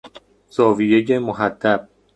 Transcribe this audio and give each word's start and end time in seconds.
زاویهی 0.49 1.17
محدب 1.19 1.89